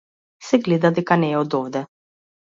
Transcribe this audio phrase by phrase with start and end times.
[0.47, 1.85] Се гледа дека не е од овде.